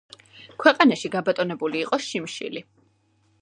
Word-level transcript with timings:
ქვეყანაში 0.63 1.11
გაბატონებული 1.17 1.81
იყო 1.83 2.01
შიმშილი. 2.07 2.65